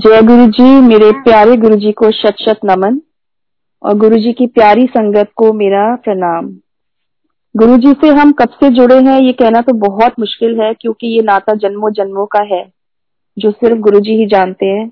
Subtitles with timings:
[0.00, 3.00] जय गुरु जी मेरे प्यारे गुरु जी को शत शत नमन
[3.82, 6.46] और गुरु जी की प्यारी संगत को मेरा प्रणाम।
[7.54, 11.06] गुरु जी से हम कब से जुड़े हैं ये कहना तो बहुत मुश्किल है क्योंकि
[11.06, 12.62] ये नाता जन्मों जन्मों का है
[13.36, 14.88] जो सिर्फ़ गुरु जी ही जानते हैं।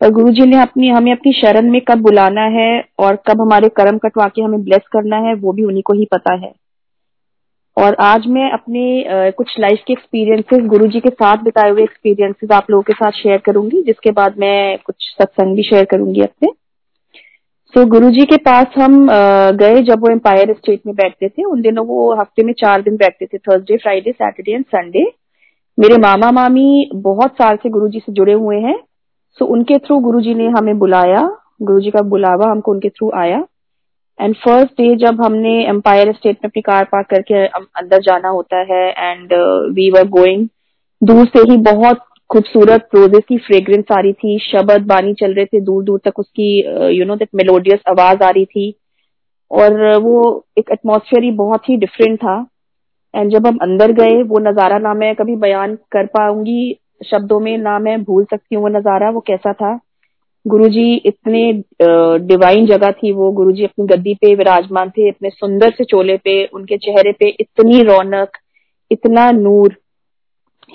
[0.00, 2.68] पर गुरु जी ने अपनी हमें अपनी शरण में कब बुलाना है
[2.98, 6.04] और कब हमारे कर्म कटवा के हमें ब्लेस करना है वो भी उन्हीं को ही
[6.04, 6.52] पता है।
[7.76, 12.50] और आज मैं अपने कुछ लाइफ के एक्सपीरियंसेस गुरु जी के साथ बिताए हुए एक्सपीरियंसेस
[12.52, 16.48] आप लोगों के साथ शेयर करूँगी जिसके बाद मैं कुछ सत्संग भी शेयर करूँगी अपने।
[17.74, 19.06] सो so, गुरु जी के पास हम
[19.58, 22.96] गए जब वो एम्पायर स्टेट में बैठते थे। उन दिनों वो हफ़्ते में चार दिन
[22.96, 25.04] बैठते थे Thursday Friday Saturday and Sunday
[25.78, 29.78] मेरे मामा मामी बहुत साल से गुरु जी से जुड़े हुए हैं। सो so, उनके
[29.78, 31.28] थ्रू गुरु जी ने हमें बुलाया।
[31.62, 33.44] गुरु जी का बुलावा हमको उनके थ्रू आया।
[34.20, 38.58] एंड फ़र्स्ट डे जब हमने एम्पायर स्टेट में अपनी कार पार्क करके अंदर जाना होता
[38.72, 39.32] है एंड
[39.74, 40.46] वी वर गोइंग
[41.02, 45.44] दूर से ही बहुत खूबसूरत रोजेस की फ्रेग्रेंस आ रही थी, शब्द बानी चल रहे
[45.44, 46.48] थे दूर दूर तक उसकी
[46.98, 48.74] यू नो दैट मेलोडियस आवाज़ आ रही थी।
[49.50, 52.36] और वो एक एटमोसफियर ही बहुत ही डिफरेंट था।
[53.14, 57.56] एंड जब हम अंदर गए, वो नज़ारा ना मैं कभी बयान कर पाऊँगी, शब्दों में
[57.58, 59.78] ना मैं भूल सकती हूँ वो नज़ारा, वो कैसा था।
[60.46, 61.52] गुरुजी इतने
[62.26, 66.44] डिवाइन जगह थी वो। गुरुजी अपनी गद्दी पे विराजमान थे, इतने सुंदर से चोले पे,
[66.46, 68.36] उनके चेहरे पे इतनी रौनक,
[68.90, 69.76] इतना नूर,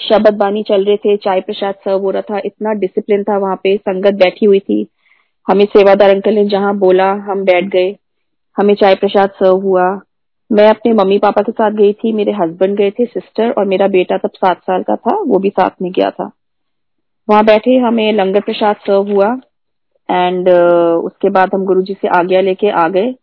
[0.02, 3.56] शब्द बानी चल रहे थे, चाय प्रसाद सर्व हो रहा था, इतना डिसिप्लिन था वहाँ
[3.56, 4.86] पे, संगत बैठी हुई थी।
[5.48, 7.96] हमें सेवादार अंकल ने जहाँ बोला, हम बैठ गए।
[8.58, 9.90] हमें चाय प्रसाद सर्व हुआ।
[10.50, 13.88] मैं अपने मम्मी पापा के साथ गई थी, मेरे हस्बैंड गए थे सिस्टर और मेरा
[13.88, 16.30] बेटा तब सात साल का था, वो भी साथ में गया था।
[17.28, 19.30] वहाँ बैठे हमें लंगर प्रसाद सर्व हुआ।
[20.12, 23.14] एंड uh, उसके बाद हम गुरुजी से आज्ञा लेके आ गए।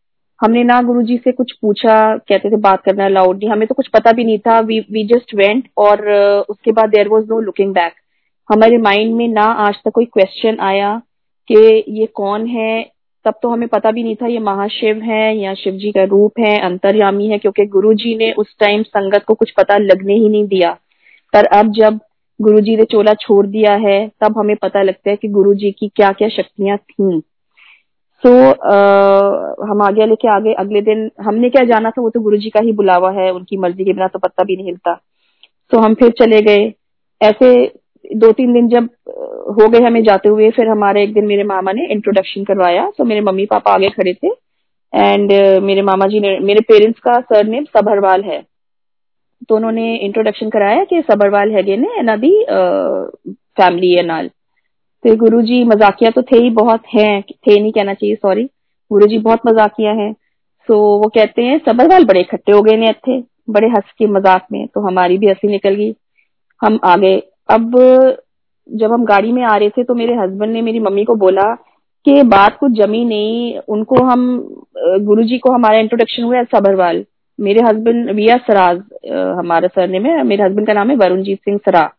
[0.40, 3.88] हमने ना गुरुजी से कुछ पूछा कहते थे बात करना अलाउड नहीं हमें तो कुछ
[3.88, 7.40] पता भी नहीं था। वी वी जस्ट वेंट और uh, उसके बाद there was no
[7.40, 7.92] looking back
[8.50, 11.02] हमारे माइंड में ना आज तक कोई क्वेश्चन आया
[11.50, 12.96] कि ये कौन है?
[13.24, 16.38] तब तो हमें पता भी नहीं था ये महाशिव है या शिव जी का रूप
[16.40, 20.28] है अंतर्यामी है क्योंकि गुरु जी ने उस टाइम संगत को कुछ पता लगने ही
[20.28, 20.70] नहीं दिया।
[21.32, 21.98] पर अब जब
[22.42, 25.70] गुरु जी ने चोला छोड़ दिया है तब हमें पता लगता है कि गुरु जी
[25.70, 27.22] की क्या क्या शक्तियाँ थी।
[28.22, 32.20] सो so, uh, हम आगे लेके आगे अगले दिन हमने क्या जाना था वो तो
[32.20, 34.94] गुरु जी का ही बुलावा है उनकी मर्ज़ी के बिना तो पत्ता भी नहीं हिलता।
[34.94, 36.74] सो so, हम फिर चले गए।
[37.22, 37.72] ऐसे
[38.16, 38.88] दो तीन दिन जब
[39.60, 43.04] हो गए हमें जाते हुए फिर हमारे एक दिन मेरे मामा ने इंट्रोडक्शन करवाया। तो
[43.04, 44.28] मेरे मम्मी पापा आगे खड़े थे।
[44.94, 47.66] एंड uh, मेरे मामा जी ने मेरे पेरेंट्स का सर नेम
[48.24, 48.55] है।
[49.48, 52.30] तो उन्होंने इंट्रोडक्शन कराया कि सबरवाल हैगे ने, एना दी
[53.56, 54.28] फैमिली है नाल।
[55.04, 58.44] तो गुरु जी मजाकिया तो थे ही बहुत, हैं, थे नहीं कहना चाहिए सॉरी
[58.90, 60.12] गुरु जी बहुत मजाकिया हैं।
[60.68, 63.20] सो वो कहते हैं, सबरवाल बड़े इकट्ठे हो गए ने थे
[63.50, 65.94] बड़े हंस के मज़ाक में तो हमारी भी हँसी निकल गई।
[66.60, 67.16] हम आ गए।
[67.48, 67.76] अब,
[68.68, 71.54] जब हम गाड़ी में आ रहे थे तो मेरे हस्बैंड ने मेरी मम्मी को बोला
[72.06, 74.24] कि बात कुछ जमी नहीं, उनको हम
[75.00, 77.04] गुरुजी को हमारा इंट्रोडक्शन हुआ सबरवाल।
[77.38, 78.78] मेरे हस्बैंड विया सराज
[79.38, 81.90] हमारा सरने में, मेरे हस्बैंड का नाम है वरुणजीत सिंह सरा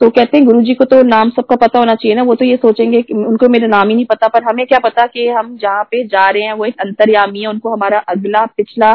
[0.00, 2.56] तो कहते हैं, गुरुजी को तो नाम सबका पता होना चाहिए ना, वो तो ये
[2.56, 5.84] सोचेंगे कि उनको मेरा नाम ही नहीं पता, पर हमें क्या पता कि हम जहाँ
[5.84, 8.94] पे जा रहे हैं, वो एक अंतर्यामी है, उनको हमारा अगला, पिछला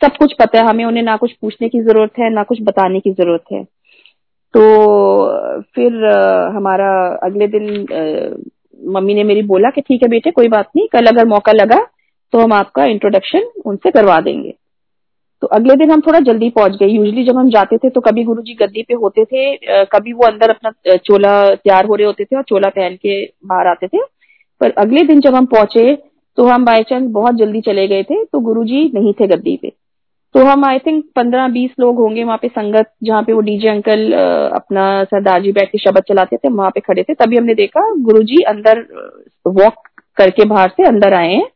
[0.00, 3.00] सब कुछ पता है, हमें उन्हें ना कुछ पूछने की ज़रूरत है, ना कुछ बताने
[3.00, 3.62] की ज़रूरत है।
[4.54, 4.62] तो
[5.74, 6.04] फिर
[6.56, 6.90] हमारा
[7.22, 7.66] अगले दिन
[8.94, 11.80] मम्मी ने मेरी बोला कि ठीक है बेटे, कोई बात नहीं, कल अगर मौका लगा
[12.32, 14.54] तो हम आपका इंट्रोडक्शन उनसे करवा देंगे।
[15.42, 18.24] तो अगले दिन हम थोड़ा जल्दी पहुँच गए। यूजली जब हम जाते थे तो कभी
[18.24, 22.36] गुरुजी गद्दी पे होते थे कभी वो अंदर अपना चोला तैयार हो रहे होते थे
[22.36, 23.98] और चोला पहन के बाहर आते थे।
[24.60, 25.94] पर अगले दिन जब हम पहुँचे
[26.38, 29.72] तो हम बाई चांस बहुत जल्दी चले गए थे तो गुरुजी नहीं थे गद्दी पे।
[30.34, 33.68] तो हम आई थिंक पंद्रह बीस लोग होंगे वहाँ पे संगत, जहाँ पे वो डीजे
[33.68, 37.54] अंकल अपना सरदार जी बैठ के शब्द चलाते थे, वहाँ पे खड़े थे। तभी हमने
[37.54, 38.80] देखा गुरुजी अंदर
[39.48, 41.46] वॉक करके बाहर से अंदर आए हैं।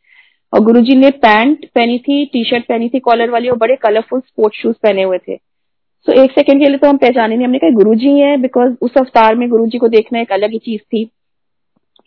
[0.53, 4.21] और गुरुजी ने पैंट पहनी थी टी शर्ट पहनी थी कॉलर वाली और बड़े कलरफुल
[4.21, 7.47] स्पोर्ट्स शूज़ पहने हुए थे। सो so, एक सेकंड के लिए तो हम पहचाने नहीं
[7.47, 10.59] हमने कहा गुरु जी है बिकॉज़ उस अवतार में गुरुजी को देखना एक अलग ही
[10.59, 11.05] चीज़ थी।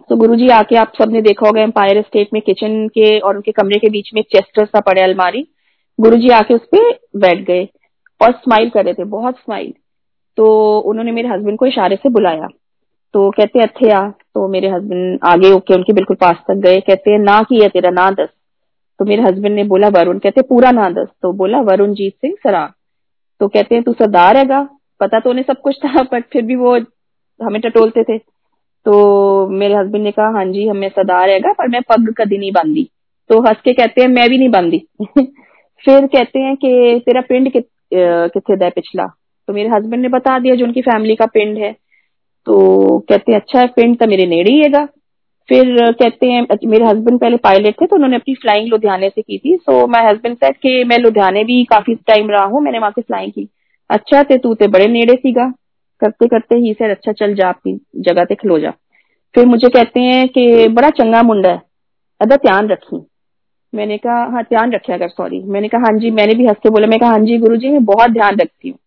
[0.10, 3.80] तो गुरुजी आके आप सबने देखा होगा एम्पायर स्टेट में किचन के और उनके कमरे
[3.80, 5.48] के बीच में चेस्टर सा पड़े अलमारी।
[6.00, 7.68] गुरुजी आके उस पर बैठ गए
[8.22, 9.74] और स्माइल कर रहे थे बहुत स्माइल
[10.38, 12.48] तो उन्होंने मेरे हस्बैंड को इशारे से बुलाया।
[13.14, 17.12] तो कहते अच्छे आ तो मेरे हस्बैंड आगे होके उनके बिल्कुल पास तक गए। कहते
[17.12, 18.30] हैं, ना की है तेरा, ना दस।
[19.00, 22.34] तो मेरे हस्बैंड ने बोला, वरुण, कहते पूरा ना दस। तो बोला वरुण जीत सिंह
[22.44, 22.74] सरा
[23.40, 24.70] तो कहते हैं, तू सरदार हैगा।
[25.00, 26.78] पता तो उन्हें सब कुछ था बट फिर भी वो
[27.46, 28.18] हमें टटोलते थे।
[28.86, 32.52] तो मेरे हस्बैंड ने कहा हाँ जी, हमें सरदार हैगा, पर मैं पग कदी नहीं
[32.52, 32.90] बांधी।
[33.30, 34.88] तो हंस के कहते हैं, मैं भी नहीं बांधी।
[35.86, 39.06] फिर कहते हैं कि, तेरा पिंड कितने दा पिछला?
[39.48, 41.83] तो मेरे हस्बैंड ने बता दिया, जो उनकी फैमिली का पिंड है।
[42.48, 44.86] तो कहते हैं अच्छा है पिंड तो मेरे नेड़े ही है
[45.50, 49.38] फिर कहते हैं मेरे हस्बैंड पहले पायलट थे तो उन्होंने अपनी फ्लाइंग लुधियाने से की
[49.38, 52.92] थी। सो माय हस्बैंड सेड कि मैं लुधियाने भी काफ़ी टाइम रहा हूँ, मैंने वहाँ
[52.92, 53.48] से फ्लाइंग की।
[53.90, 55.52] अच्छा ते तू ते बड़े नेड़े सीगा।
[56.02, 58.72] करते करते ही सर अच्छा चल जा अपनी जगह ते, खलो जा।
[59.36, 61.62] फिर मुझे कहते हैं कि बड़ा चंगा मुंडा है,
[62.22, 63.06] अदा ध्यान रखी।
[63.74, 66.70] मैंने कहा हाँ ध्यान रखा कर सॉरी मैंने कहा हाँ जी, मैंने भी हंस के
[66.70, 68.78] बोला, मैं कहा हाँ जी गुरु जी मैं बहुत ध्यान रखती हूँ।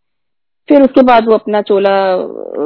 [0.68, 1.94] फिर उसके बाद वो अपना चोला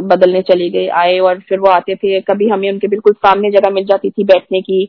[0.09, 3.71] बदलने चली गई आए और फिर वो आते थे। कभी हमें उनके बिल्कुल सामने जगह
[3.71, 4.85] मिल जाती थी बैठने की।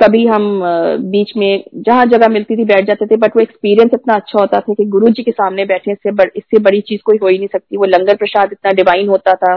[0.00, 0.60] कभी हम
[1.02, 4.60] बीच में जहाँ जगह मिलती थी बैठ जाते थे बट वो एक्सपीरियंस इतना अच्छा होता
[4.60, 7.38] था कि गुरु जी के सामने बैठने से बड़, इससे बड़ी चीज़ कोई हो ही
[7.38, 9.56] नहीं सकती। वो लंगर प्रसाद इतना डिवाइन होता था।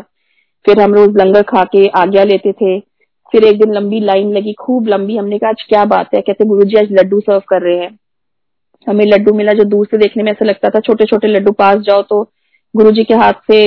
[0.66, 2.80] फिर हम रोज लंगर खा के आज्ञा लेते थे।
[3.32, 6.22] फिर एक दिन लंबी लाइन लगी खूब लंबी। हमने कहा आज क्या बात है?
[6.22, 7.98] कहते गुरु जी आज लड्डू सर्व कर रहे हैं।
[8.88, 11.80] हमें लड्डू मिला जो दूर से देखने में ऐसा लगता था छोटे छोटे लड्डू पास
[11.80, 12.24] जाओ तो
[12.74, 13.62] गुरु जी के हाथ से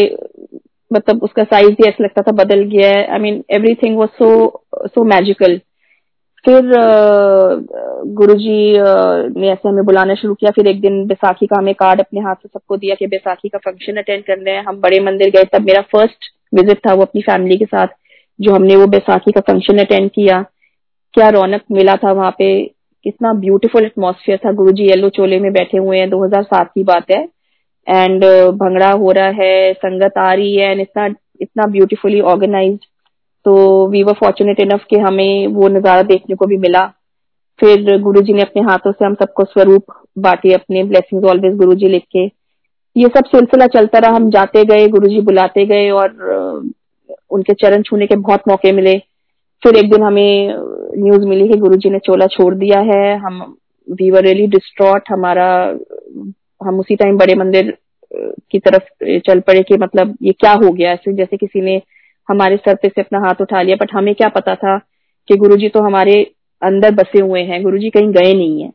[0.90, 4.28] मतलब उसका साइज़ भी ऐसा लगता था, बदल गया है। I mean everything was so
[4.86, 5.60] so magical
[6.44, 6.70] फिर
[8.14, 8.56] गुरु जी
[9.40, 12.34] ने ऐसे हमें बुलाना शुरू किया। फिर एक दिन बैसाखी का हमें कार्ड अपने हाथ
[12.34, 15.66] से सबको दिया कि बैसाखी का फ़ंक्शन अटेंड करने हैं। हम बड़े मंदिर गए, तब
[15.66, 17.86] मेरा फ़र्स्ट विज़िट था वो अपनी फैमिली के साथ,
[18.38, 20.44] जो हमने वो बैसाखी का फ़ंक्शन अटेंड किया।
[21.14, 22.64] क्या रौनक मिला था वहाँ पे?
[23.06, 27.10] कितना ब्यूटीफुल एटमोसफियर था। गुरु जी येलो चोले में बैठे हुए हैं। 2007 की बात
[27.10, 27.24] है।
[27.86, 31.06] एंड भंगड़ा हो रहा है संगत आ रही है एंड इतना
[31.40, 32.78] इतना ब्यूटीफुली ऑर्गेनाइज
[33.46, 33.54] तो
[33.88, 36.86] वी वर फॉर्चुनेट इनफ कि हमें वो नज़ारा देखने को भी मिला।
[37.58, 39.84] फिर गुरु ने अपने हाथों से हम सबको स्वरूप
[40.18, 42.24] बांटे, अपने ब्लेसिंग ऑलवेज गुरु जी लिख के।
[42.96, 46.08] ये सब सिलसिला चलता रहा, हम जाते गए गुरु जी बुलाते गए और
[47.30, 48.96] उनके चरण छूने के बहुत मौके मिले।
[49.62, 50.54] फिर एक दिन हमें
[50.98, 53.40] न्यूज़ मिली कि गुरु जी ने चोला छोड़ दिया है। हम
[53.88, 55.48] वी वर रियली डिस्ट्रॉट हमारा
[56.60, 57.76] हम उसी टाइम बड़े मंदिर
[58.50, 60.92] की तरफ़ चल पड़े कि मतलब ये क्या हो गया?
[60.92, 61.80] ऐसे जैसे किसी ने
[62.28, 64.76] हमारे सर पे से अपना हाथ उठा लिया बट हमें क्या पता था
[65.28, 66.14] कि गुरुजी तो हमारे
[66.62, 68.68] अंदर बसे हुए हैं, गुरुजी कहीं गए नहीं है।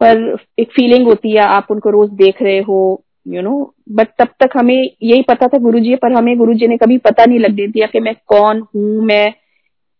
[0.00, 3.52] पर एक फीलिंग होती है, आप उनको रोज देख रहे हो यू नो
[3.90, 7.38] बट तब तक हमें यही पता था गुरुजी, पर हमें गुरुजी ने कभी पता नहीं
[7.38, 9.32] लग दिया कि मैं कौन हूँ, मैं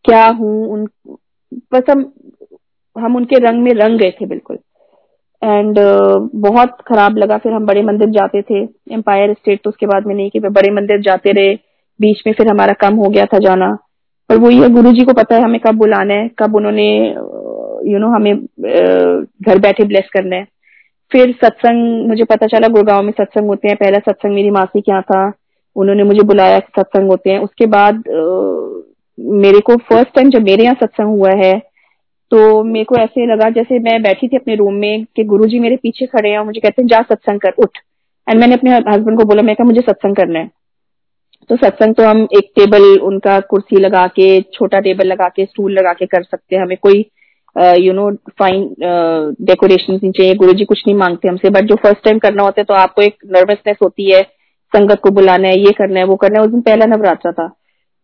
[0.05, 0.87] क्या हूँ, उन,
[1.73, 2.13] बस हम
[2.97, 4.59] हम उनके रंग में रंग गए थे, बिल्कुल।
[5.43, 8.63] एंड uh, बहुत खराब लगा। फिर हम बड़े मंदिर जाते थे।
[8.95, 11.55] एम्पायर स्टेट तो उसके बाद में नहीं कि बड़े मंदिर जाते रहे।
[12.01, 13.73] बीच में फिर हमारा कम हो गया था जाना।
[14.31, 16.87] पर वो ये गुरु जी को पता है हमें कब बुलाना है कब उन्होंने
[17.91, 20.47] यू नो हमें घर बैठे ब्लेस करना है।
[21.13, 24.93] फिर सत्संग मुझे पता चला गुड़गांव में सत्संग होते हैं। पहला सत्संग मेरी मासी के
[24.93, 25.33] यहाँ था।
[25.77, 28.03] उन्होंने मुझे बुलाया सत्संग होते हैं। उसके बाद
[29.41, 31.53] मेरे को फ़र्स्ट टाइम जब मेरे यहाँ सत्संग हुआ है
[32.33, 35.77] तो मेरे को ऐसे लगा जैसे मैं बैठी थी अपने रूम में कि गुरुजी मेरे
[35.77, 37.79] पीछे खड़े हैं और मुझे कहते हैं, जा सत्संग कर, उठ.
[38.27, 40.51] एंड मैंने अपने हस्बैंड को बोला, मैं कहा, मुझे सत्संग करना है।
[41.51, 45.73] तो सत्संग तो हम एक टेबल उनका कुर्सी लगा के, छोटा टेबल लगा के स्टूल
[45.73, 47.05] लगा के कर सकते हैं। हमें कोई
[47.79, 48.63] यू नो फाइन
[49.43, 52.61] डेकोरेशन नहीं चाहिए। गुरु जी कुछ नहीं मांगते हमसे। बट जो फ़र्स्ट टाइम करना होता
[52.61, 54.21] है तो आपको एक नर्वसनेस होती है,
[54.73, 57.51] संगत को बुलाना है, ये करना है, वो करना है। उस दिन पहला नवरात्रा था।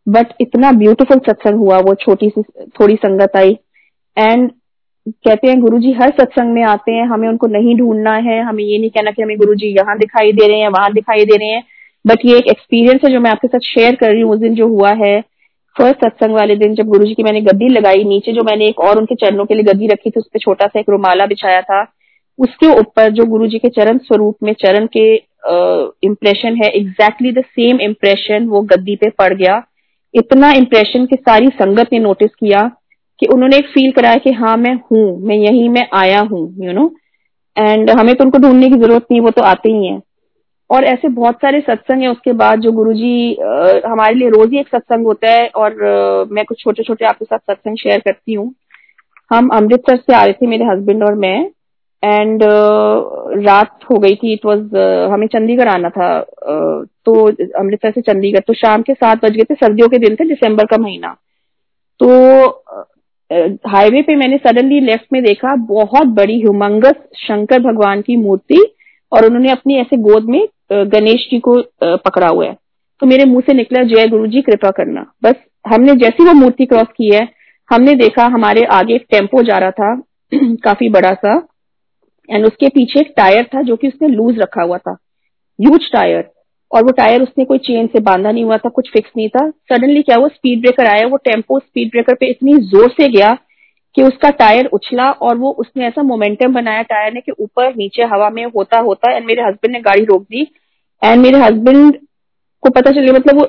[0.06, 2.42] बट इतना ब्यूटीफुल सत्संग हुआ, वो छोटी सी,
[2.80, 3.56] थोड़ी संगत आई।
[4.16, 4.50] एंड
[5.06, 8.62] कहते हैं गुरु जी हर सत्संग में आते हैं, हमें उनको नहीं ढूंढना है, हमें
[8.64, 11.36] ये नहीं कहना कि हमें गुरु जी यहाँ दिखाई दे रहे हैं, वहाँ दिखाई दे
[11.36, 11.62] रहे हैं।
[12.04, 14.54] बट ये एक एक्सपीरियंस है जो मैं आपके साथ शेयर कर रही हूँ उस दिन
[14.54, 15.20] जो हुआ है।
[15.76, 18.98] फ़र्स्ट सत्संग वाले दिन जब गुरु की मैंने गद्दी लगाई नीचे, जो मैंने एक और
[18.98, 21.82] उनके चरणों के लिए गद्दी रखी थी, उस पर छोटा सा एक रुमाला बिछाया था।
[22.38, 25.14] उसके ऊपर जो गुरु जी के चरण स्वरूप में, चरण के
[26.02, 29.62] इम्प्रेशन है एग्जैक्टली द सेम इम्प्रेशन वो गद्दी पे पड़ गया।
[30.14, 32.70] इतना इम्प्रेशन की सारी संगत ने नोटिस किया।
[33.20, 36.72] कि उन्होंने एक फील कराया कि हाँ मैं हूँ मैं यही मैं आया हूँ यू
[36.72, 36.90] नो
[37.56, 40.00] एंड हमें तो उनको ढूँढने की ज़रूरत नहीं वो तो आते ही हैं।
[40.70, 43.36] और ऐसे बहुत सारे सत्संग है उसके बाद जो गुरुजी
[43.86, 47.24] हमारे लिए रोज ही एक सत्संग होता है और आ, मैं कुछ छोटे छोटे आपके
[47.24, 48.54] साथ सत्संग शेयर करती हूँ।
[49.30, 51.38] हम अमृतसर से आ रहे थे मेरे हस्बैंड और मैं
[52.02, 57.14] एंड uh, रात हो गई थी इट वाज uh, हमें चंडीगढ़ आना था uh, तो
[57.60, 60.66] अमृतसर से चंडीगढ़ तो शाम के सात बज गए थे सर्दियों के दिन थे दिसंबर
[60.66, 61.16] का महीना।
[62.00, 62.08] तो
[63.30, 68.60] हाईवे पे मैंने सडनली लेफ़्ट में देखा बहुत बड़ी ह्यूमंगस शंकर भगवान की मूर्ति
[69.12, 70.40] और उन्होंने अपनी ऐसे गोद में
[70.72, 72.56] गणेश जी को पकड़ा हुआ है।
[73.02, 76.66] तो मेरे मुँह से निकला, जय गुरु जी, कृपा करना। बस हमने जैसी वो मूर्ति
[76.66, 77.28] क्रॉस की है,
[77.70, 79.94] हमने देखा हमारे आगे एक टेंपो जा रहा था,
[80.34, 81.36] काफ़ी बड़ा सा
[82.28, 84.96] एंड उसके पीछे एक टायर था जो कि उसने लूज रखा हुआ था।
[85.58, 86.28] ह्यूज टायर
[86.70, 89.48] और वो टायर उसने कोई चेन से बांधा नहीं हुआ था, कुछ फिक्स नहीं था।
[89.50, 90.28] सडनली क्या हुआ?
[90.28, 93.36] स्पीड ब्रेकर आया, वो टेंपो स्पीड ब्रेकर पे इतनी ज़ोर से गया
[93.96, 98.04] कि उसका टायर उछला और वो उसने ऐसा मोमेंटम बनाया टायर ने कि ऊपर नीचे
[98.04, 100.42] हवा में होता होता एंड मेरे हस्बैंड ने गाड़ी रोक दी।
[101.02, 101.96] एंड मेरे हस्बैंड
[102.62, 103.46] को पता चलिए मतलब वो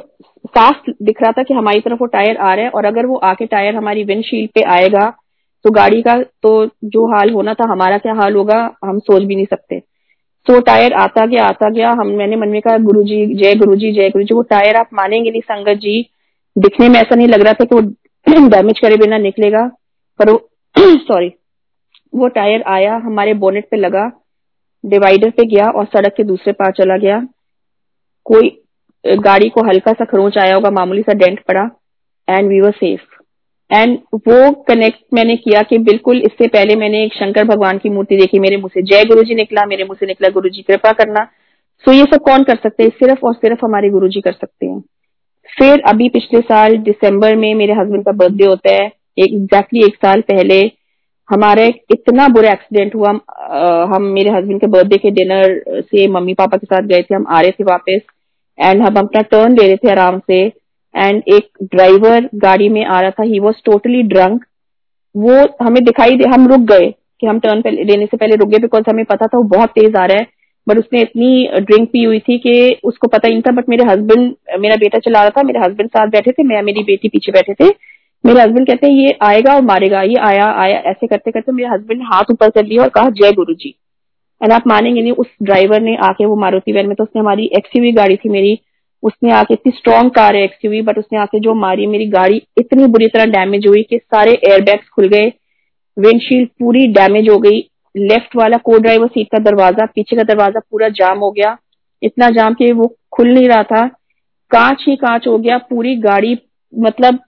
[0.47, 3.15] साफ़ दिख रहा था कि हमारी तरफ़ वो टायर आ रहा है और अगर वो
[3.25, 5.09] आके टायर हमारी विंडशील्ड पे आएगा
[5.65, 6.51] तो गाड़ी का तो
[6.85, 9.81] जो हाल होना था, हमारा क्या हाल होगा, हम सोच भी नहीं सकते।
[10.47, 13.75] तो टायर आता गया आता गया। हम, मैंने मन में कहा गुरु जी जय गुरु
[13.75, 16.09] जी जय गुरु जी वो टायर आप मानेंगे नहीं, संगत जी।
[16.57, 19.65] दिखने में ऐसा नहीं लग रहा था कि वो डैमेज करे बिना निकलेगा।
[20.21, 20.35] पर
[20.77, 21.31] सॉरी
[22.15, 24.11] वो टायर आया, हमारे बोनेट पे लगा
[24.83, 27.19] डिवाइडर पे गया और सड़क के दूसरे पार चला गया।
[28.25, 28.49] कोई,
[29.05, 31.69] गाड़ी को हल्का सा खरोच आया होगा, मामूली सा डेंट पड़ा
[32.27, 33.16] and we were safe
[33.71, 38.17] and वो कनेक्ट मैंने किया कि बिल्कुल इससे पहले मैंने एक शंकर भगवान की मूर्ति
[38.17, 40.91] देखी, मेरे मुँह से जय गुरु जी निकला, मेरे मुँह से निकला गुरु जी कृपा
[40.91, 41.23] करना।
[41.85, 42.89] सो ये सब कौन कर सकते हैं?
[42.89, 44.79] सिर्फ़ और सिर्फ़ हमारे गुरु जी कर सकते हैं।
[45.49, 48.85] फिर अभी पिछले साल दिसंबर में मेरे हस्बैंड का बर्थडे होता है।
[49.17, 50.59] एक एग्जैक्टली एक साल पहले
[51.29, 53.09] हमारा इतना बुरा एक्सीडेंट हुआ,
[53.89, 57.25] हम मेरे हस्बैंड के बर्थडे के डिनर से मम्मी पापा के साथ गए थे, हम
[57.29, 57.99] आ रहे थे वापस।
[58.59, 60.47] एंड हम अपना टर्न ले रहे थे आराम से।
[60.97, 63.23] एंड एक ड्राइवर गाड़ी में आ रहा था.
[63.23, 64.45] ही वॉज़ टोटली ड्रंक
[65.15, 68.59] वो हमें दिखाई दे, हम रुक गए कि हम टर्न लेने से पहले रुक गए
[68.59, 70.27] बिकॉज़ हमें पता था वो बहुत तेज आ रहा है.
[70.67, 73.83] बट उसने इतनी ड्रिंक पी हुई थी कि उसको पता ही नहीं था बट मेरे
[73.85, 75.43] हस्बैंड मेरा बेटा चला रहा था.
[75.43, 77.69] मेरे हस्बैंड साथ बैठे थे, मैं, मेरी बेटी पीछे बैठे थे.
[78.23, 80.77] मेरे हस्बैंड कहते हैं, ये आएगा और मारेगा, ये आया आया.
[80.85, 83.75] ऐसे करते करते मेरे हस्बैंड हाथ ऊपर कर लिया और कहा, जय गुरु जी
[84.41, 87.49] एंड आप मानेंगे नहीं, उस ड्राइवर ने आके वो मारुति वैन में तो उसने हमारी
[87.57, 88.59] एक्सयूवी गाड़ी थी मेरी
[89.03, 92.85] उसने आके इतनी स्ट्रॉन्ग कार है एक्सयूवी बट उसने आके जो मारी, मेरी गाड़ी इतनी
[92.87, 95.31] बुरी तरह डैमेज हुई कि सारे एयर एयरबैग्स खुल गए
[95.97, 97.59] विंडशील्ड पूरी डैमेज हो गई
[97.95, 101.57] लेफ़्ट वाला को ड्राइवर सीट का दरवाज़ा, पीछे का दरवाज़ा पूरा जाम हो गया।
[102.01, 103.85] इतना जाम कि वो खुल नहीं रहा था।
[104.51, 106.37] कांच ही कांच हो गया, पूरी गाड़ी
[106.73, 107.19] मतलब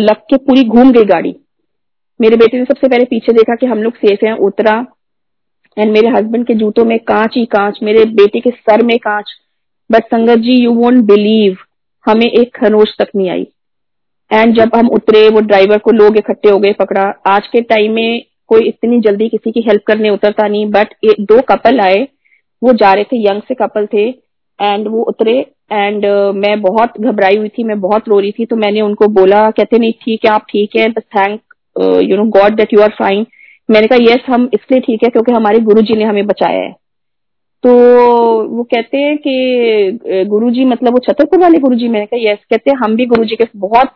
[0.00, 1.34] लग के पूरी घूम गई गाड़ी।
[2.20, 4.74] मेरे बेटे ने सबसे पहले पीछे देखा कि हम लोग सेफ़ हैं, उतरा
[5.76, 9.30] एंड मेरे हस्बैंड के जूतों में कांच ही कांच, मेरे बेटे के सर में कांच।
[9.90, 11.56] बट संगत जी यू वोंट बिलीव
[12.04, 13.46] हमें एक खरोच तक नहीं आई।
[14.30, 17.92] एंड जब हम उतरे वो ड्राइवर को लोग इकट्ठे हो गए पकड़ा। आज के टाइम
[17.92, 22.06] में कोई इतनी जल्दी किसी की हेल्प करने उतरता नहीं बट दो कपल आए।
[22.62, 24.08] वो जा रहे थे यंग से कपल थे।
[24.58, 25.34] एंड वो उतरे
[25.72, 29.06] एंड uh, मैं बहुत घबराई हुई थी मैं बहुत रो रही थी तो मैंने उनको
[29.14, 31.40] बोला कहते नहीं ठीक है आप ठीक है बस thank
[32.02, 33.26] you no God that you are fine
[33.68, 36.74] मैंने कहा यस हम इसलिए ठीक है क्योंकि हमारे गुरु जी ने हमें बचाया है।
[37.64, 37.72] तो
[38.48, 42.38] वो कहते हैं कि गुरु जी मतलब वो छतरपुर वाले गुरु जी मैंने कहा यस
[42.50, 43.94] कहते हैं हम भी गुरु जी के बहुत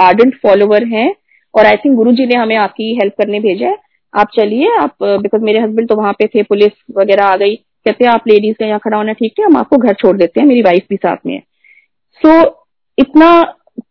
[0.00, 1.14] आर्डेंट फॉलोवर हैं
[1.54, 3.76] और आई थिंक गुरु जी ने हमें आपकी हेल्प करने भेजा है।
[4.12, 8.04] आप चलिए आप बिकॉज़ मेरे हस्बैंड तो वहाँ पे थे पुलिस वगैरह आ गई। कहते
[8.04, 10.46] हैं आप लेडीज़ का यहाँ खड़ा होना ठीक है हम आपको घर छोड़ देते हैं
[10.46, 12.50] मेरी वाइफ भी साथ में है। सो so,
[12.98, 13.30] इतना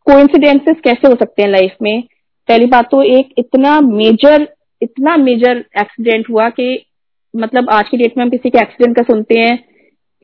[0.06, 2.02] कोइंसिडेंसेस कैसे हो सकते हैं लाइफ में?
[2.50, 4.48] पहली बात तो एक इतना मेजर
[4.82, 6.74] इतना मेजर एक्सीडेंट हुआ कि
[7.36, 9.58] मतलब आज की डेट में हम किसी के एक्सीडेंट का सुनते हैं,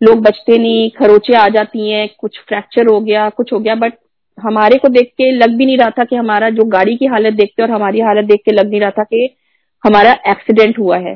[0.01, 3.94] लोग बचते नहीं, खरोचे आ जाती हैं, कुछ फ्रैक्चर हो गया, कुछ हो गया बट
[4.38, 7.34] हमारे को देख के लग भी नहीं रहा था कि हमारा जो गाड़ी की हालत
[7.34, 9.30] देखते और हमारी हालत देख के लग नहीं रहा था कि
[9.84, 11.15] हमारा एक्सीडेंट हुआ है।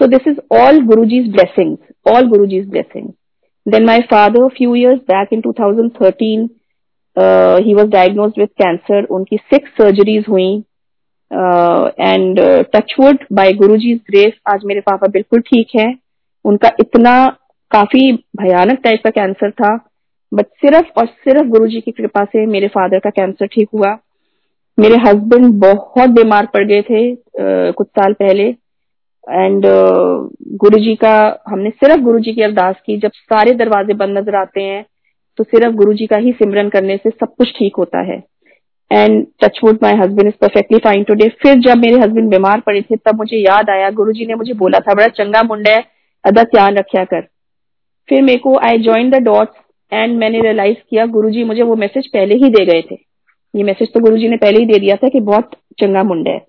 [0.00, 3.08] So this is all Guru जीज blessing all Guru ji's blessing
[3.66, 6.48] then my father few years back in 2013
[7.66, 10.50] he was diagnose with cancer उनकी सिक्स सर्जरीज हुई।
[11.30, 12.38] And
[12.74, 15.92] touchwood by Guruji grace आज मेरे पापा बिल्कुल ठीक है।
[16.44, 17.14] उनका इतना
[17.70, 19.74] काफ़ी भयानक टाइप का कैंसर था
[20.32, 23.96] बट सिर्फ़ और सिर्फ़ गुरुजी की कृपा से मेरे फादर का कैंसर ठीक हुआ।
[24.78, 28.48] मेरे हस्बैंड बहुत बीमार पड़ गए थे uh, कुछ साल पहले।
[29.24, 31.14] एंड uh, गुरु जी का
[31.48, 34.84] हमने सिर्फ़ गुरु जी की अरदास की। जब सारे दरवाजे बंद नज़र आते हैं
[35.38, 38.22] तो सिर्फ़ गुरु जी का ही सिमरन करने से सब कुछ ठीक होता है।
[38.90, 42.96] And touchwood my husband is perfectly fine today फिर जब मेरे हस्बैंड बीमार पड़े थे
[42.96, 45.84] तब मुझे याद आया। गुरु जी ने मुझे बोला था बड़ा चंगा मुंडा है
[46.24, 47.20] अदा ध्यान रखा कर।
[48.08, 49.60] फिर मेरे को I join the dots
[49.92, 52.94] and मैंने रियलाइज़ किया गुरु जी मुझे वो मैसेज पहले ही दे गए थे।
[53.54, 56.30] ये मैसेज तो गुरु जी ने पहले ही दे दिया था कि बहुत चंगा मुंडा
[56.30, 56.46] है।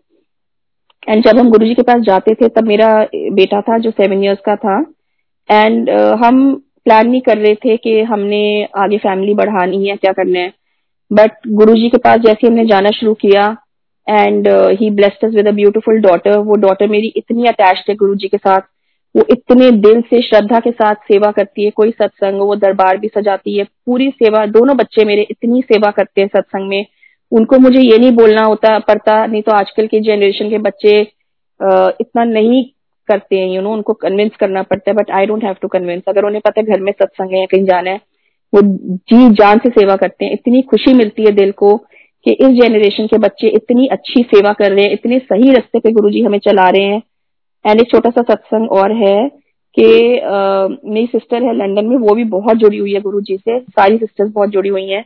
[1.07, 2.87] एंड जब हम गुरु जी के पास जाते थे तब मेरा
[3.33, 4.79] बेटा था जो सेवन ईयर्स का था।
[5.49, 6.55] एंड uh, हम
[6.85, 8.41] प्लान नहीं कर रहे थे कि हमने
[8.77, 10.53] आगे फैमिली बढ़ानी है क्या करना है।
[11.11, 13.45] बट गुरु जी के पास जैसे हमने जाना शुरू किया
[14.07, 14.47] and
[14.79, 18.37] he blessed with a beautiful daughter वो डॉटर मेरी इतनी अटैच है गुरु जी के
[18.37, 18.61] साथ
[19.15, 23.07] वो इतने दिल से श्रद्धा के साथ सेवा करती है कोई सत्संग वो दरबार भी
[23.07, 26.85] सजाती है पूरी सेवा दोनों बच्चे मेरे इतनी सेवा करते हैं सत्संग में
[27.31, 30.99] उनको मुझे ये नहीं बोलना होता पड़ता नहीं तो आजकल के जनरेशन के बच्चे
[31.59, 32.63] इतना नहीं
[33.09, 36.03] करते हैं यू नो उनको कन्विंस करना पड़ता है but I don't have to convince
[36.07, 38.01] अगर उन्हें पता है घर में सत्संग है कहीं जाना है
[38.53, 41.75] वो जी जान से सेवा करते हैं। इतनी खुशी मिलती है दिल को
[42.25, 45.91] कि इस जेनरेशन के बच्चे इतनी अच्छी सेवा कर रहे हैं, इतने सही रास्ते पे
[45.91, 47.01] गुरुजी हमें चला रहे हैं।
[47.65, 49.29] एंड एक छोटा सा सत्संग और है
[49.77, 49.85] कि
[50.85, 53.97] मेरी सिस्टर है लंदन में, वो भी बहुत जुड़ी हुई है गुरु जी से, सारी
[53.97, 55.03] सिस्टर्स बहुत जुड़ी हुई हैं।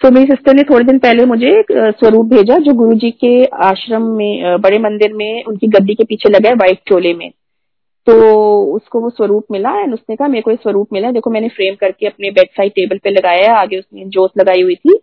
[0.00, 3.44] तो मेरी सिस्टर ने थोड़े दिन पहले मुझे एक स्वरूप भेजा जो गुरु जी के
[3.64, 7.30] आश्रम में बड़े मंदिर में उनकी गद्दी के पीछे लगा है व्हाइट चोले में।
[8.06, 8.14] तो
[8.74, 12.06] उसको वो स्वरूप मिला एंड उसने कहा, मेरे को स्वरूप मिला देखो, मैंने फ्रेम करके
[12.06, 14.98] अपने बेड साइड टेबल पे लगाया है, आगे उसने जोत लगाई हुई थी।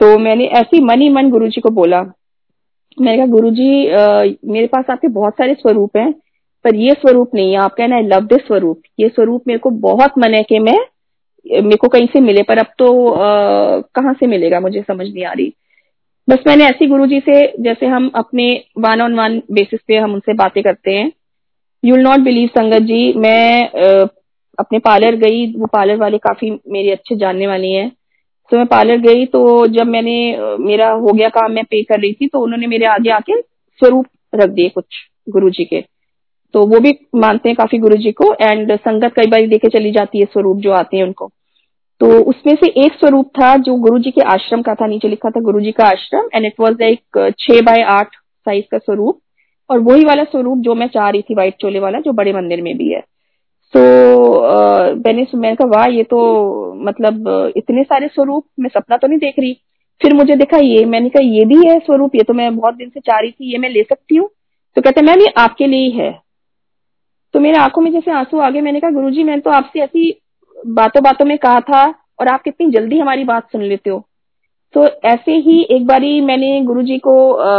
[0.00, 2.00] तो मैंने ऐसी मन ही मन गुरु जी को बोला।
[2.98, 3.68] मैंने कहा गुरु जी
[4.48, 6.12] मेरे पास आपके बहुत सारे स्वरूप हैं,
[6.64, 9.70] पर ये स्वरूप नहीं है। आप कहना है लव दिस स्वरूप। ये स्वरूप मेरे को
[9.82, 10.78] बहुत मन है कि मैं,
[11.46, 12.92] मेरे को कहीं से मिले, पर अब तो
[13.90, 14.60] कहाँ से मिलेगा?
[14.60, 15.52] मुझे समझ नहीं आ रही।
[16.28, 20.14] बस मैंने ऐसी गुरु जी से, जैसे हम अपने वन ऑन वन बेसिस पे हम
[20.14, 21.10] उनसे बातें करते हैं।
[21.84, 23.68] यू नॉट बिलीव संगत जी मैं
[24.58, 27.90] अपने पार्लर गई, वो पार्लर वाले काफ़ी मेरे अच्छे जानने वाली हैं।
[28.52, 30.14] तो मैं पार्लर गई तो जब मैंने
[30.60, 34.06] मेरा हो गया काम, मैं पे कर रही थी तो उन्होंने मेरे आगे आके स्वरूप
[34.34, 34.84] रख दिए कुछ
[35.28, 35.80] गुरु जी के।
[36.54, 39.90] तो वो भी मानते हैं काफ़ी गुरु जी को एंड संगत कई बार देखे चली
[39.92, 41.30] जाती है स्वरूप जो आते हैं उनको।
[42.00, 45.30] तो उसमें से एक स्वरूप था जो गुरु जी के आश्रम का था, नीचे लिखा
[45.30, 48.14] था गुरु जी का आश्रम एंड इट वॉज़ लाइक छह बाय आठ
[48.46, 49.20] साइज़ का स्वरूप।
[49.70, 52.62] और वही वाला स्वरूप जो मैं चाह रही थी व्हाइट चोले वाला, जो बड़े मंदिर
[52.62, 53.00] में भी है।
[53.74, 53.80] तो
[54.96, 59.34] मैंने मैंने कहा, वाह, ये तो मतलब इतने सारे स्वरूप, मैं सपना तो नहीं देख
[59.38, 59.54] रही।
[60.00, 62.88] फिर मुझे देखा, ये मैंने कहा, ये भी है स्वरूप, ये तो मैं बहुत दिन
[62.88, 64.28] से चाह रही थी, ये मैं ले सकती हूँ।
[64.76, 66.22] तो कहते मैम ये आपके लिए ही है।
[67.34, 70.20] तो मेरे आँखों में जैसे आँसू आ गए, मैंने कहा, गुरुजी, मैंने तो आपसे ऐसी
[70.66, 74.08] बातों बातों में कहा था, और आप कितनी जल्दी हमारी बात सुन लेते हो।
[74.74, 77.50] तो ऐसे ही एक बारी मैंने गुरुजी को आ,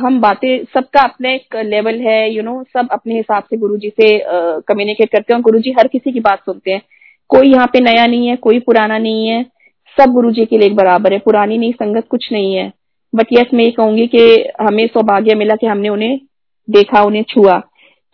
[0.00, 3.56] हम बातें सबका अपना एक लेवल है यू you नो know, सब अपने हिसाब से
[3.56, 4.06] गुरुजी से
[4.68, 6.82] कम्युनिकेट करते हैं और गुरुजी हर किसी की बात सुनते हैं।
[7.30, 9.42] कोई यहाँ पे नया नहीं है कोई पुराना नहीं है
[9.96, 12.72] सब गुरु जी के लिए बराबर है। पुरानी नहीं संगत कुछ नहीं है।
[13.14, 14.22] बट यस मैं ये कहूँगी कि
[14.60, 16.18] हमें सौभाग्य मिला कि हमने उन्हें
[16.68, 17.58] देखा उन्हें छुआ।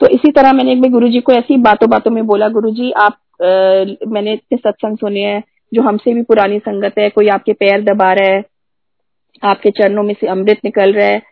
[0.00, 2.90] तो इसी तरह मैंने एक गुरु जी को ऐसी बातों बातों में बोला गुरु जी
[2.90, 7.52] आप आ, मैंने इतने सत्संग सुने हैं जो हमसे भी पुरानी संगत है कोई आपके
[7.54, 8.42] पैर दबा रहा है
[9.42, 11.22] आपके चरणों में से अमृत निकल रहा है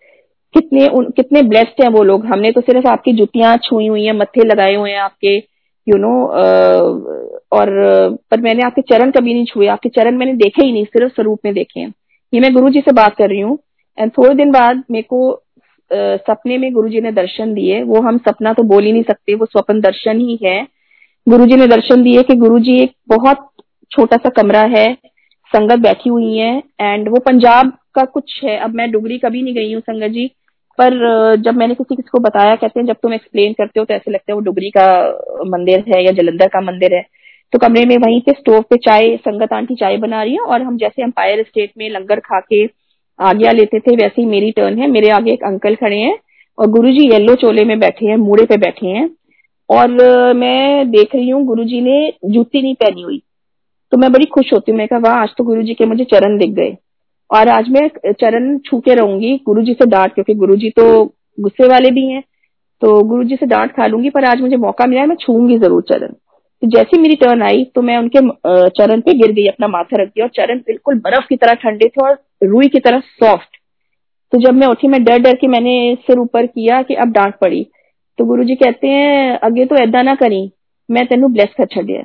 [0.54, 4.12] कितने उन कितने ब्लेस्ड हैं वो लोग। हमने तो सिर्फ़ आपकी जुतियाँ छुई हुई हैं
[4.12, 6.26] मत्थे लगाए हुए हैं आपके यू you नो know,
[7.52, 7.70] और
[8.30, 11.40] पर मैंने आपके चरण कभी नहीं छुए आपके चरण मैंने देखे ही नहीं सिर्फ़ स्वरूप
[11.44, 11.92] में देखे हैं।
[12.32, 13.58] ये मैं गुरु जी से बात कर रही हूँ
[13.99, 15.42] एंड थोड़े दिन बाद मेरे को
[15.90, 19.34] सपने में गुरु जी ने दर्शन दिए वो हम सपना तो बोल ही नहीं सकते
[19.34, 20.62] वो स्वप्न दर्शन ही है।
[21.26, 23.49] गुरु जी ने दर्शन दिए कि गुरु जी एक बहुत
[23.92, 24.92] छोटा सा कमरा है,
[25.52, 29.54] संगत बैठी हुई है एंड वो पंजाब का कुछ है। अब मैं डुगरी कभी नहीं
[29.54, 30.26] गई हूँ, संगत जी,
[30.78, 33.94] पर जब मैंने किसी किसी को बताया कहते हैं जब तुम एक्सप्लेन करते हो तो
[33.94, 34.86] ऐसे लगता है वो डुगरी का
[35.49, 37.02] मंदिर है या जलंधर का मंदिर है।
[37.52, 40.62] तो कमरे में वहीं पे स्टोव पे चाय, संगत आंटी चाय बना रही है और
[40.62, 42.64] हम जैसे एम्पायर स्टेट में लंगर खा के
[43.18, 46.16] आज्ञा लेते थे, वैसे ही मेरी टर्न है। मेरे आगे एक अंकल खड़े हैं
[46.58, 49.08] और गुरुजी येलो चोले में बैठे हैं, मूड़े पे बैठे हैं।
[49.70, 49.88] और
[50.34, 53.22] मैं देख रही हूँ गुरुजी ने जूती नहीं पहनी हुई।
[53.92, 56.04] तो मैं बड़ी खुश होती हूँ। मैं कहा, वाह, आज तो गुरु जी के मुझे
[56.04, 56.76] चरण दिख गए।
[57.30, 61.04] और आज मैं चरण छू के रहूँगी गुरु जी से डांट, क्योंकि गुरु जी तो
[61.38, 62.22] गुस्से वाले भी हैं।
[62.82, 65.58] तो गुरु जी से डांट खा लूँगी, पर आज मुझे मौका मिला है, मैं छूँगी
[65.58, 66.12] ज़रूर चरण।
[66.62, 68.20] तो जैसे मेरी टर्न आई तो मैं उनके
[68.70, 71.88] चरण पे गिर गई, अपना माथा रख दिया, और चरण बिल्कुल बर्फ़ की तरह ठंडे
[71.88, 73.56] थे और रुई की तरह सॉफ्ट
[74.32, 77.34] तो जब मैं उठी, मैं डर डर के मैंने सिर ऊपर किया कि अब डांट
[77.40, 77.62] पड़ी।
[78.18, 80.50] तो गुरु जी कहते हैं, अगे तो ऐदा ना करी,
[80.88, 82.02] मैं तेन ब्लेस कर छड़िया।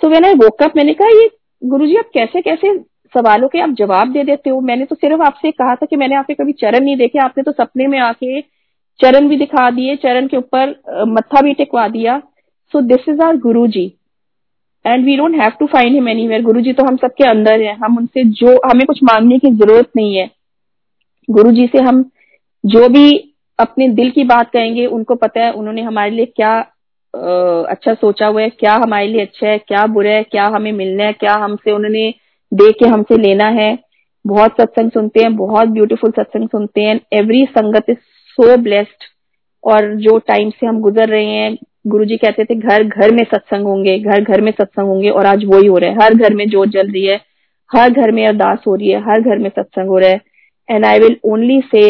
[0.00, 1.30] सो वेन आई वोकअप मैंने कहा, ये
[1.62, 2.76] गुरु जी आप कैसे कैसे
[3.14, 4.60] सवालों के आप जवाब दे देते हो?
[4.60, 7.52] मैंने तो सिर्फ़ आपसे कहा था कि मैंने आपके कभी चरण नहीं देखे, आपने तो
[7.52, 8.40] सपने में आके
[9.00, 12.18] चरण भी दिखा दिए, चरण के ऊपर मत्था भी टिकवा दिया।
[12.74, 13.84] सो this is our Guru ji
[14.84, 17.74] and we don't have to find him anywhere Guru ji तो हम सबके अंदर है,
[17.76, 20.30] हम उनसे जो, हमें कुछ मांगने की ज़रूरत नहीं है।
[21.28, 22.04] गुरु जी से हम
[22.64, 26.58] जो भी अपने दिल की बात कहेंगे, उनको पता है उन्होंने हमारे लिए क्या
[27.14, 31.04] अच्छा सोचा हुआ है, क्या हमारे लिए अच्छा है, क्या बुरा है, क्या हमें मिलना
[31.04, 32.10] है, क्या हमसे उन्होंने
[32.52, 33.76] दे के हमसे लेना है।
[34.24, 37.96] बहुत सत्संग सुनते हैं, बहुत ब्यूटीफुल सत्संग सुनते हैं एवरी संगत इज़
[38.38, 39.04] सो ब्लेस्ड
[39.64, 43.24] और जो टाइम से हम गुजर रहे हैं गुरु जी कहते थे, घर घर में
[43.24, 46.34] सत्संग होंगे, घर घर में सत्संग होंगे, और आज वही हो रहा है। हर घर
[46.34, 47.20] में जोत जल रही है,
[47.70, 50.20] हर घर में अरदास हो रही है, हर घर में सत्संग हो रहा है।
[50.68, 51.82] And I will only say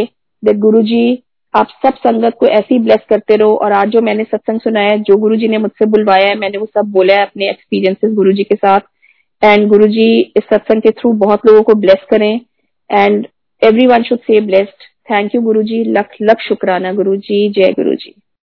[0.42, 1.22] that Guru ji
[1.54, 4.88] आप सब संगत को ऐसे ही ब्लेस करते रहो और आज जो मैंने सत्संग सुनाया
[4.88, 8.12] है, जो गुरु जी ने मुझसे बुलवाया है, मैंने वो सब बोला है अपने एक्सपीरियंसेस
[8.12, 8.80] गुरु जी के साथ।
[9.44, 12.40] एंड गुरु जी इस सत्संग के थ्रू बहुत लोगों को ब्लेस करें।
[12.90, 13.26] And
[13.87, 17.94] everyone should say blessed thank you Guru ji लख लख शुक्राना गुरु जी जय गुरु
[17.94, 18.14] जी